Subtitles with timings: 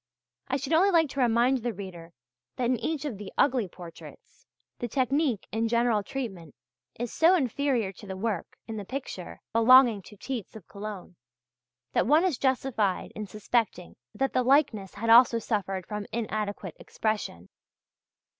[0.47, 2.11] I should only like to remind the reader
[2.55, 4.47] that in each of the "ugly" portraits,
[4.79, 6.55] the technique and general treatment
[6.99, 11.17] is so inferior to the work in the picture belonging to Tietz of Cologne,
[11.93, 17.49] that one is justified in suspecting that the likeness has also suffered from inadequate expression.